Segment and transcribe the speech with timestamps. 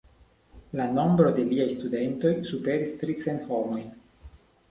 [0.79, 3.87] La nombro de liaj studentoj superis tricent homojn.